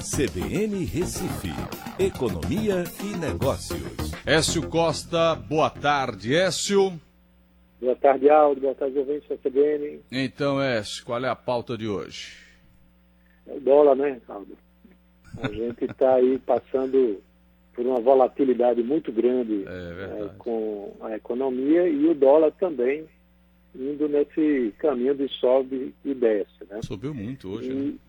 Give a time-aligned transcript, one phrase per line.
[0.00, 1.50] CBN Recife,
[1.98, 4.10] Economia e Negócios.
[4.24, 6.98] Écio Costa, boa tarde, Écio.
[7.78, 8.62] Boa tarde, Aldo.
[8.62, 10.00] Boa tarde, ouvintes da CBN.
[10.10, 12.32] Então, Écio, qual é a pauta de hoje?
[13.46, 14.56] É o dólar, né, Aldo?
[15.42, 17.20] A gente está aí passando
[17.74, 23.04] por uma volatilidade muito grande É é, com a economia e o dólar também
[23.74, 26.80] indo nesse caminho de sobe e desce, né?
[26.82, 27.80] Subiu muito hoje, né?
[27.80, 28.00] E,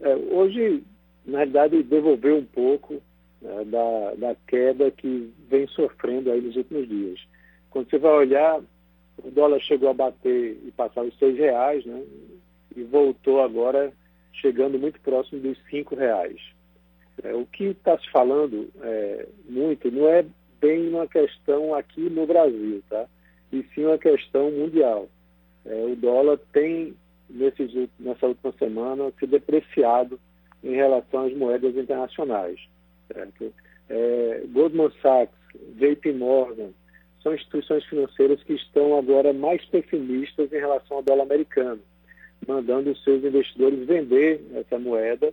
[0.00, 0.84] é, hoje,
[1.28, 3.02] na realidade, devolveu um pouco
[3.40, 7.20] né, da, da queda que vem sofrendo aí nos últimos dias.
[7.70, 8.60] Quando você vai olhar,
[9.22, 12.02] o dólar chegou a bater e passar os seis reais, né?
[12.74, 13.92] E voltou agora
[14.32, 16.40] chegando muito próximo dos cinco reais.
[17.22, 20.24] É, o que está se falando é, muito não é
[20.60, 23.06] bem uma questão aqui no Brasil, tá?
[23.52, 25.08] E sim uma questão mundial.
[25.66, 26.94] É, o dólar tem,
[27.28, 30.18] nesses, nessa última semana, se depreciado
[30.62, 32.60] em relação às moedas internacionais.
[33.12, 33.52] certo?
[33.88, 35.34] É, Goldman Sachs,
[35.76, 36.70] JP Morgan,
[37.22, 41.80] são instituições financeiras que estão agora mais pessimistas em relação ao dólar americano,
[42.46, 45.32] mandando os seus investidores vender essa moeda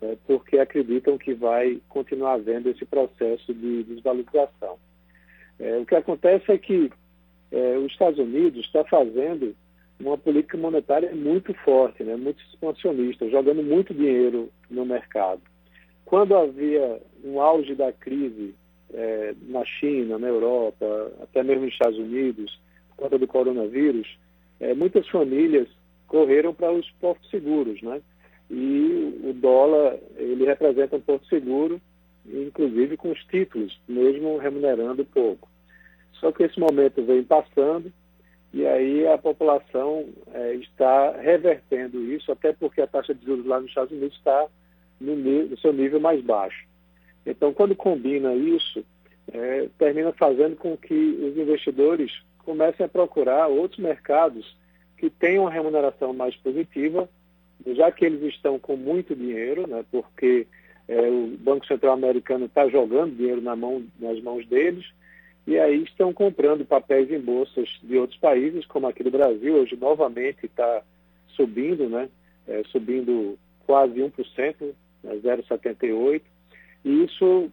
[0.00, 4.78] né, porque acreditam que vai continuar havendo esse processo de desvalorização.
[5.58, 6.90] É, o que acontece é que
[7.52, 9.54] é, os Estados Unidos está fazendo
[10.00, 15.42] uma política monetária muito forte, né, muito expansionista, jogando muito dinheiro no mercado.
[16.04, 18.54] Quando havia um auge da crise
[18.92, 22.58] é, na China, na Europa, até mesmo nos Estados Unidos,
[22.90, 24.18] por conta do coronavírus,
[24.58, 25.68] é, muitas famílias
[26.06, 28.00] correram para os portos seguros, né?
[28.50, 31.80] e o dólar ele representa um porto seguro,
[32.26, 35.48] inclusive com os títulos, mesmo remunerando pouco.
[36.14, 37.92] Só que esse momento vem passando
[38.52, 43.60] e aí a população eh, está revertendo isso, até porque a taxa de juros lá
[43.60, 44.46] nos Estados Unidos está
[45.00, 46.66] no, no seu nível mais baixo.
[47.24, 48.84] Então, quando combina isso,
[49.32, 54.56] eh, termina fazendo com que os investidores comecem a procurar outros mercados
[54.96, 57.08] que tenham uma remuneração mais positiva
[57.66, 60.46] já que eles estão com muito dinheiro, né, porque
[60.88, 64.86] é, o Banco Central Americano está jogando dinheiro na mão, nas mãos deles,
[65.46, 69.76] e aí estão comprando papéis em bolsas de outros países, como aqui do Brasil, hoje
[69.76, 70.82] novamente está
[71.28, 72.08] subindo, né,
[72.46, 76.22] é, subindo quase 1%, né, 0,78%,
[76.84, 77.50] e isso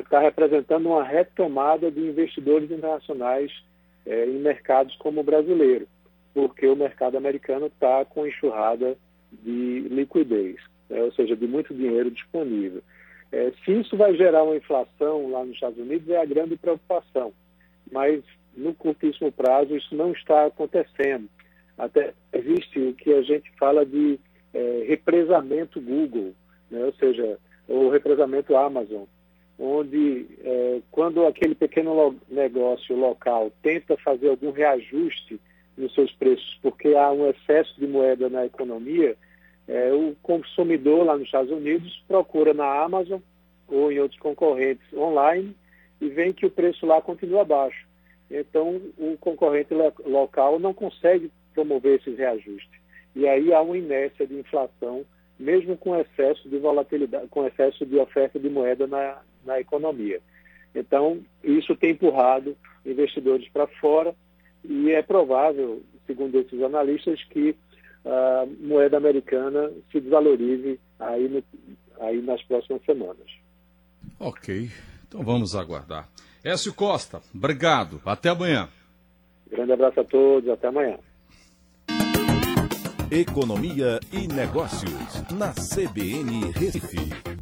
[0.00, 3.52] está representando uma retomada de investidores internacionais
[4.06, 5.86] é, em mercados como o brasileiro,
[6.32, 8.96] porque o mercado americano está com enxurrada
[9.32, 10.56] de liquidez,
[10.88, 11.02] né?
[11.02, 12.82] ou seja, de muito dinheiro disponível.
[13.34, 17.32] É, se isso vai gerar uma inflação lá nos Estados Unidos é a grande preocupação,
[17.90, 18.22] mas
[18.56, 21.28] no curtíssimo prazo isso não está acontecendo.
[21.76, 24.20] Até existe o que a gente fala de
[24.52, 26.32] é, represamento Google,
[26.70, 26.84] né?
[26.84, 27.36] ou seja,
[27.66, 29.02] o represamento Amazon,
[29.58, 35.40] onde é, quando aquele pequeno lo negócio local tenta fazer algum reajuste
[35.76, 39.16] nos seus preços porque há um excesso de moeda na economia,
[39.66, 43.20] é, o consumidor lá nos Estados Unidos procura na Amazon
[43.66, 45.56] ou em outros concorrentes online
[46.00, 47.86] e vê que o preço lá continua baixo.
[48.30, 52.80] Então, o concorrente lo local não consegue promover esses reajustes.
[53.14, 55.04] E aí há uma inércia de inflação,
[55.38, 60.20] mesmo com excesso de volatilidade, com excesso de oferta de moeda na, na economia.
[60.74, 64.14] Então, isso tem empurrado investidores para fora
[64.64, 67.54] e é provável, segundo esses analistas, que
[68.04, 71.42] a moeda americana se desvalorize aí, no,
[72.00, 73.26] aí nas próximas semanas.
[74.18, 74.70] Ok,
[75.08, 76.08] então vamos aguardar.
[76.44, 78.00] Écio Costa, obrigado.
[78.04, 78.68] Até amanhã.
[79.50, 80.98] Grande abraço a todos, até amanhã.
[83.10, 87.33] Economia e Negócios, na CBN Recife.